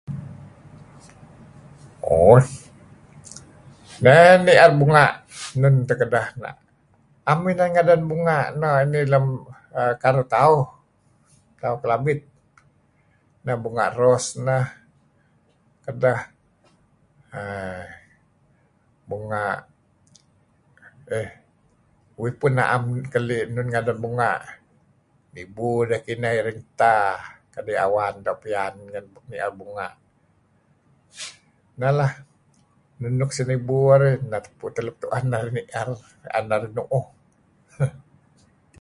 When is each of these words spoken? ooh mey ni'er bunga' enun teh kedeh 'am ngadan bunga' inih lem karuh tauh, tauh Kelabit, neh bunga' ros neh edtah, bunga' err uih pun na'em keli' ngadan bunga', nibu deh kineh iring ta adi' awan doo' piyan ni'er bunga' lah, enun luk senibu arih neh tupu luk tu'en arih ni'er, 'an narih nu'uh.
ooh 2.15 2.45
mey 4.03 4.23
ni'er 4.45 4.71
bunga' 4.79 5.11
enun 5.55 5.75
teh 5.87 5.97
kedeh 6.01 6.25
'am 7.29 7.39
ngadan 7.73 8.01
bunga' 8.11 8.41
inih 8.83 9.05
lem 9.13 9.25
karuh 10.01 10.27
tauh, 10.35 10.61
tauh 11.61 11.77
Kelabit, 11.81 12.19
neh 13.45 13.57
bunga' 13.63 13.93
ros 13.99 14.25
neh 14.47 14.65
edtah, 15.89 16.19
bunga' 19.09 19.51
err 21.17 21.29
uih 22.21 22.33
pun 22.39 22.53
na'em 22.57 22.83
keli' 23.13 23.41
ngadan 23.73 23.97
bunga', 24.05 24.41
nibu 25.33 25.69
deh 25.89 26.01
kineh 26.05 26.33
iring 26.39 26.61
ta 26.79 26.95
adi' 27.59 27.81
awan 27.85 28.13
doo' 28.25 28.41
piyan 28.43 28.73
ni'er 29.29 29.51
bunga' 29.59 29.91
lah, 31.99 32.13
enun 32.97 33.13
luk 33.19 33.31
senibu 33.37 33.77
arih 33.93 34.15
neh 34.31 34.39
tupu 34.45 34.65
luk 34.85 34.97
tu'en 35.01 35.27
arih 35.37 35.53
ni'er, 35.57 35.89
'an 36.33 36.43
narih 36.49 36.71
nu'uh. 36.77 37.05